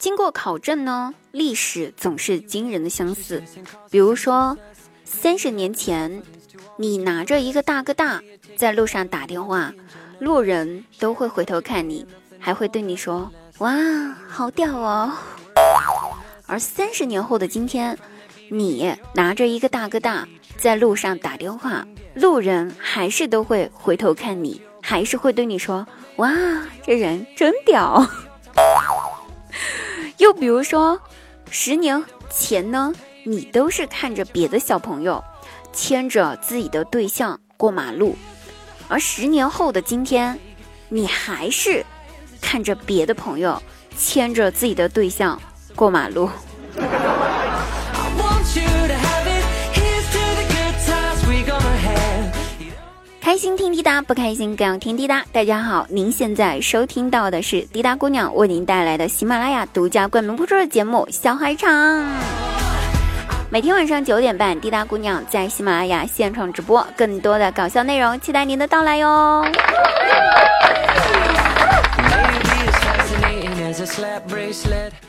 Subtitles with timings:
[0.00, 3.42] 经过考证呢，历史总是惊人的相似。
[3.90, 4.56] 比如说，
[5.04, 6.22] 三十年前，
[6.78, 8.22] 你拿着一个大哥大
[8.56, 9.74] 在路上打电话，
[10.18, 12.06] 路人都会回头看你，
[12.38, 13.30] 还会对你说
[13.60, 13.76] ：“哇，
[14.26, 15.12] 好屌哦。”
[16.48, 17.98] 而三十年后的今天，
[18.48, 20.26] 你拿着一个大哥大
[20.56, 25.86] 在路上打电话，路人还是都会回头看你，还是会对你说
[26.16, 26.32] ：“哇，
[26.82, 28.08] 这人真屌。”
[30.30, 30.96] 就比如说，
[31.50, 32.94] 十年前呢，
[33.24, 35.20] 你都是看着别的小朋友
[35.72, 38.16] 牵着自己的对象过马路，
[38.86, 40.38] 而十年后的今天，
[40.88, 41.84] 你还是
[42.40, 43.60] 看着别的朋友
[43.98, 45.36] 牵着自己的对象。
[45.74, 46.30] 过马路。
[53.30, 55.24] 开心听滴答，不开心更要听滴答。
[55.30, 61.70] 大家好，您现在收听到的是滴答姑娘为您带来的喜马拉雅独家冠名播出的节目《小海场》。
[63.48, 69.46] 每天晚上九点半，滴答姑娘在喜马拉雅现场直播，更多的搞笑内容，期待您的到来哟。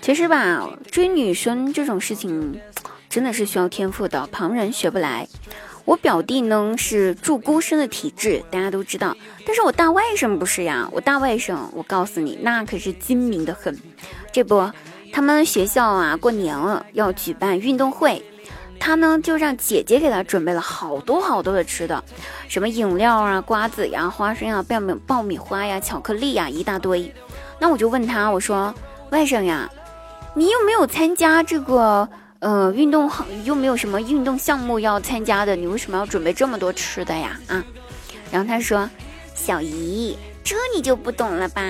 [0.00, 2.60] 其实吧，追女生这种事情，
[3.08, 5.26] 真的是需要天赋的，旁人学不来。
[5.84, 9.14] 我表弟呢是住孤生的体质，大家都知道，
[9.46, 10.88] 但是我大外甥不是呀。
[10.90, 13.78] 我大外甥，我告诉你，那可是精明的很。
[14.32, 14.70] 这不，
[15.12, 18.24] 他们学校啊过年了要举办运动会，
[18.80, 22.02] 他呢就让姐姐给他准备了好多好多的吃的，
[22.48, 27.12] 什么饮料啊、瓜子呀、花生啊、爆米爆米花呀、巧克力呀，一大堆。
[27.60, 28.74] 那我就问他，我说
[29.10, 29.70] 外甥呀，
[30.34, 32.08] 你有没有参加这个
[32.44, 33.10] 呃运动？
[33.44, 37.40] 又没有什么运动项目要参加的，你为什么要准备这么多吃的呀？
[37.48, 37.64] 啊？
[38.30, 38.86] 然后他说，
[39.34, 41.62] 小姨，这你就不懂了吧？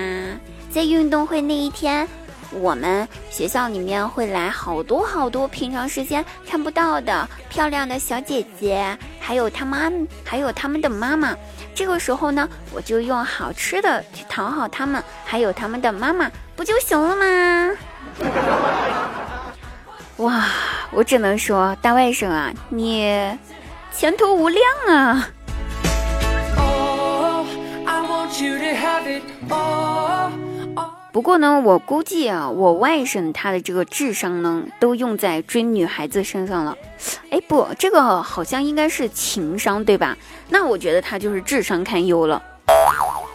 [0.69, 2.05] 在运动会那一天，
[2.51, 9.89] 我们学校里面会来好多好多平常时间看不到的漂亮的小姐姐，还有他妈，
[10.25, 11.33] 还有他们的妈妈。
[11.73, 17.77] 这个时候呢，我就用好吃的去讨好他们，还有他们的妈妈，不就行了吗？
[20.19, 20.45] 哇，
[20.95, 23.37] 我只能说大外甥啊，你
[23.91, 25.29] 前途无量啊！
[31.11, 36.77] 不过呢，我估计啊，我外甥他的这个智商呢，都用在追女孩子身上了。
[37.29, 40.17] 哎，不，这个好像应该是情商，对吧？
[40.47, 42.41] 那我觉得他就是智商堪忧了。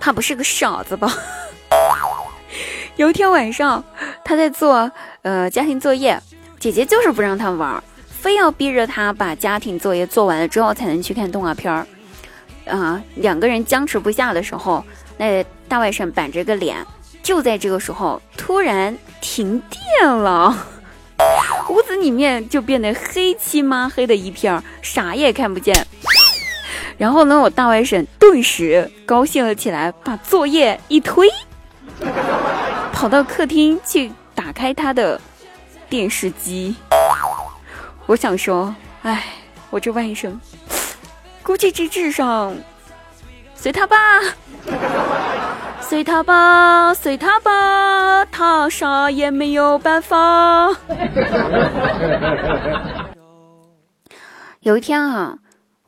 [0.01, 1.13] 他不是个傻子吧？
[2.97, 3.85] 有一天晚上，
[4.25, 4.91] 他在做
[5.23, 6.19] 呃家庭作业，
[6.61, 11.87] 姐姐就是不让他玩，非要逼着他把家庭作业做完了之后才能去看动画片儿。
[12.67, 14.85] 啊，两个人僵持不下的时候，
[15.17, 16.77] 那大外甥板着个脸。
[17.23, 20.55] 就在这个时候，突然停电了，
[21.71, 25.87] 屋子里面就变得黑漆麻黑的一片，啥也看不见。
[26.99, 31.27] 然后呢，我大外甥顿时高兴了起来，把作业一推，
[32.93, 35.19] 跑到客厅去打开他的
[35.91, 36.75] 电视机。
[38.07, 39.25] 我想说，哎，
[39.69, 40.33] 我这外甥，
[41.43, 42.57] 估计这智商，
[43.55, 43.97] 随他吧。
[45.81, 50.71] 随他吧，随他吧，他啥也没有办法。
[54.61, 55.39] 有一天啊，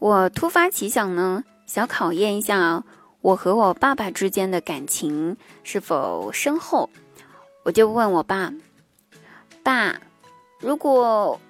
[0.00, 2.82] 我突发奇想呢，想考验一下
[3.20, 6.90] 我和我爸爸之间的感情是否深厚，
[7.62, 8.50] 我就问我爸
[9.62, 10.00] ：“爸，
[10.59, 11.41] 如果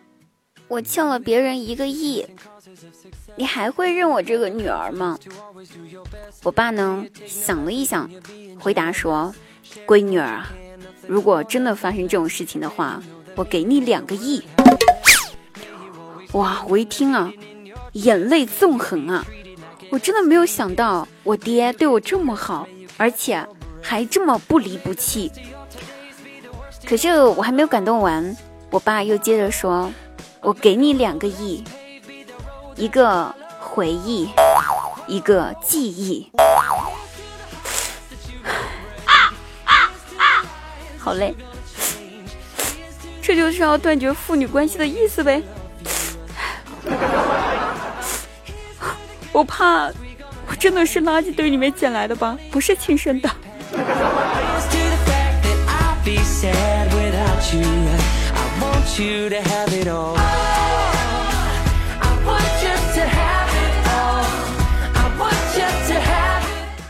[0.68, 2.26] 我欠了别人一个亿？”
[3.36, 5.18] 你还会认我这个女儿吗？
[6.42, 8.08] 我爸呢想了一想，
[8.60, 9.34] 回答说
[9.86, 10.50] ：“闺女儿啊，
[11.08, 13.02] 如果真的发生这种事情的话，
[13.34, 14.42] 我给你两个亿。”
[16.32, 16.64] 哇！
[16.68, 17.32] 我一听啊，
[17.92, 19.24] 眼泪纵横啊！
[19.90, 22.66] 我真的没有想到我爹对我这么好，
[22.96, 23.46] 而且
[23.82, 25.30] 还这么不离不弃。
[26.86, 28.36] 可是我还没有感动完，
[28.70, 29.90] 我爸又接着说
[30.40, 31.64] ：“我给你两个亿。”
[32.76, 34.28] 一个回忆，
[35.06, 36.30] 一个记忆。
[39.06, 39.32] 啊
[39.64, 40.44] 啊啊
[40.98, 41.34] 好嘞，
[43.22, 45.42] 这就是要断绝父女关系的意思呗。
[49.32, 49.86] 我怕
[50.48, 53.30] 我真的是垃圾堆里面捡来的吧，不是亲生的。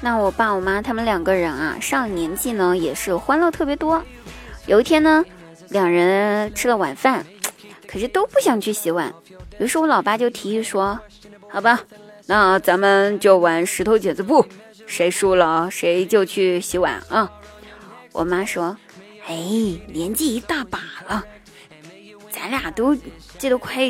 [0.00, 4.02] 那我爸我妈他们两个人啊，上年纪呢，也是欢乐特别多。
[4.66, 5.24] 有一天呢，
[5.68, 7.24] 两人吃了晚饭，
[7.86, 9.14] 可是都不想去洗碗。
[9.60, 10.98] 于是我老爸就提议说
[11.48, 11.78] ：“好吧，
[12.26, 14.44] 那咱们就玩石头剪子布，
[14.88, 17.30] 谁输了谁就去洗碗啊。”
[18.10, 18.76] 我妈说
[19.28, 19.36] ：“哎，
[19.86, 21.24] 年纪一大把了，
[22.32, 22.96] 咱俩都
[23.38, 23.82] 这都快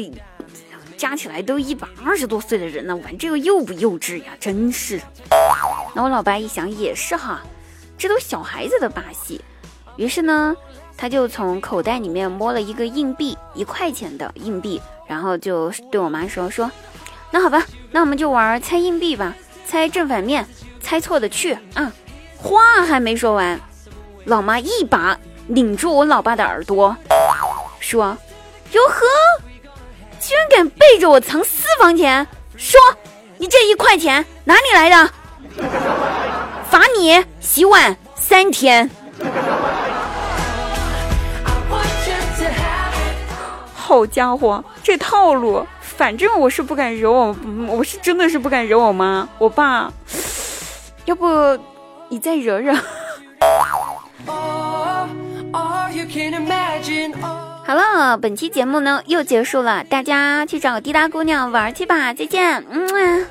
[0.96, 4.32] 加起来都一百二十多岁的人了，玩这个幼不幼稚呀？
[4.40, 5.00] 真是。”
[5.94, 7.40] 那我老爸一想也是哈，
[7.96, 9.40] 这都小孩子的把戏。
[9.96, 10.56] 于是呢，
[10.96, 14.80] 他就从口袋里面摸了一个硬币，一块钱的硬币。
[15.06, 16.70] 然后就对我妈说说，
[17.30, 19.34] 那好吧，那我们就玩猜硬币吧，
[19.66, 20.46] 猜正反面，
[20.80, 21.92] 猜错的去啊！
[22.38, 23.60] 话还没说完，
[24.24, 25.18] 老妈一把
[25.48, 26.96] 拧住我老爸的耳朵，
[27.78, 28.16] 说
[28.72, 29.04] ：“哟呵，
[30.18, 32.26] 居然敢背着我藏私房钱！
[32.56, 32.80] 说
[33.38, 35.10] 你这一块钱哪里来的？
[36.70, 38.90] 罚你洗碗三天。”
[43.74, 47.36] 好家伙，这套路，反正我是不敢惹我，
[47.68, 49.92] 我是真的是不敢惹我妈我爸，
[51.04, 51.26] 要不
[52.08, 52.74] 你再惹惹。
[57.64, 63.26] 好了，本期节目呢又结束了，大家去找滴答姑娘玩去吧，再见，嗯。